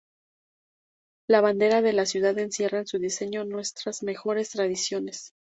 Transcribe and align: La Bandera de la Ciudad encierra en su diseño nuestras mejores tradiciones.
La 1.29 1.41
Bandera 1.41 1.83
de 1.83 1.93
la 1.93 2.07
Ciudad 2.07 2.39
encierra 2.39 2.79
en 2.79 2.87
su 2.87 2.97
diseño 2.97 3.45
nuestras 3.45 4.01
mejores 4.01 4.49
tradiciones. 4.49 5.35